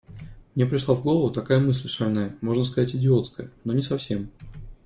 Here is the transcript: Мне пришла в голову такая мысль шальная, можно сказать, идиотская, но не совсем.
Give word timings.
Мне 0.55 0.65
пришла 0.65 0.95
в 0.95 1.03
голову 1.03 1.29
такая 1.31 1.59
мысль 1.59 1.87
шальная, 1.87 2.35
можно 2.41 2.63
сказать, 2.63 2.95
идиотская, 2.95 3.51
но 3.65 3.73
не 3.73 3.83
совсем. 3.83 4.31